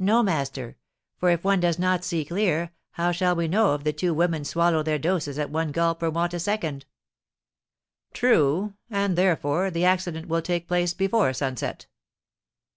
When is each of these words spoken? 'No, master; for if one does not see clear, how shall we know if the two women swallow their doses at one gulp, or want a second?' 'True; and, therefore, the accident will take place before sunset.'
'No, 0.00 0.24
master; 0.24 0.76
for 1.16 1.30
if 1.30 1.44
one 1.44 1.60
does 1.60 1.78
not 1.78 2.02
see 2.04 2.24
clear, 2.24 2.72
how 2.90 3.12
shall 3.12 3.36
we 3.36 3.46
know 3.46 3.72
if 3.76 3.84
the 3.84 3.92
two 3.92 4.12
women 4.12 4.44
swallow 4.44 4.82
their 4.82 4.98
doses 4.98 5.38
at 5.38 5.48
one 5.48 5.70
gulp, 5.70 6.02
or 6.02 6.10
want 6.10 6.34
a 6.34 6.40
second?' 6.40 6.86
'True; 8.12 8.74
and, 8.90 9.16
therefore, 9.16 9.70
the 9.70 9.84
accident 9.84 10.26
will 10.26 10.42
take 10.42 10.66
place 10.66 10.92
before 10.92 11.32
sunset.' 11.32 11.86